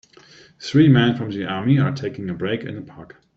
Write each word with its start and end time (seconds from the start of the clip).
Three 0.59 0.87
men 0.87 1.15
from 1.15 1.29
the 1.29 1.45
army 1.45 1.77
are 1.77 1.91
taking 1.91 2.27
a 2.31 2.33
break 2.33 2.63
in 2.63 2.75
a 2.75 2.81
park. 2.81 3.21